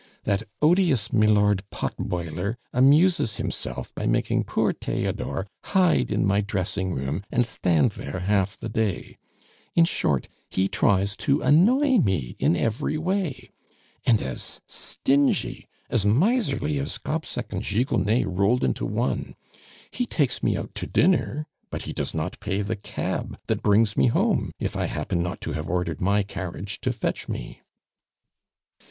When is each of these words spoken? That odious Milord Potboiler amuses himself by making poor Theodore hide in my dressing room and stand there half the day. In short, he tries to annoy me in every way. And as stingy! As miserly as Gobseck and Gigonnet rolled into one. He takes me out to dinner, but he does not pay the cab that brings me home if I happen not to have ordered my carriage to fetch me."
That 0.23 0.41
odious 0.63 1.13
Milord 1.13 1.61
Potboiler 1.69 2.57
amuses 2.73 3.35
himself 3.35 3.93
by 3.93 4.07
making 4.07 4.45
poor 4.45 4.73
Theodore 4.73 5.45
hide 5.65 6.09
in 6.09 6.25
my 6.25 6.41
dressing 6.41 6.91
room 6.91 7.23
and 7.31 7.45
stand 7.45 7.91
there 7.91 8.21
half 8.21 8.57
the 8.57 8.67
day. 8.67 9.19
In 9.75 9.85
short, 9.85 10.27
he 10.49 10.67
tries 10.67 11.15
to 11.17 11.43
annoy 11.43 11.99
me 11.99 12.35
in 12.39 12.55
every 12.55 12.97
way. 12.97 13.51
And 14.03 14.23
as 14.23 14.59
stingy! 14.65 15.67
As 15.87 16.03
miserly 16.03 16.79
as 16.79 16.97
Gobseck 16.97 17.53
and 17.53 17.61
Gigonnet 17.61 18.25
rolled 18.27 18.63
into 18.63 18.87
one. 18.87 19.35
He 19.91 20.07
takes 20.07 20.41
me 20.41 20.57
out 20.57 20.73
to 20.73 20.87
dinner, 20.87 21.45
but 21.69 21.83
he 21.83 21.93
does 21.93 22.15
not 22.15 22.39
pay 22.39 22.63
the 22.63 22.75
cab 22.75 23.37
that 23.45 23.61
brings 23.61 23.95
me 23.95 24.07
home 24.07 24.51
if 24.57 24.75
I 24.75 24.85
happen 24.85 25.21
not 25.21 25.41
to 25.41 25.51
have 25.53 25.69
ordered 25.69 26.01
my 26.01 26.23
carriage 26.23 26.81
to 26.81 26.91
fetch 26.91 27.29
me." 27.29 27.61